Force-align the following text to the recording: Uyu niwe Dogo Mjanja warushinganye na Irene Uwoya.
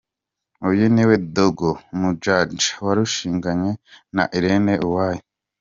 Uyu 0.69 0.85
niwe 0.93 1.15
Dogo 1.35 1.69
Mjanja 1.99 2.69
warushinganye 2.85 3.71
na 4.15 4.23
Irene 4.37 4.73
Uwoya. 4.85 5.21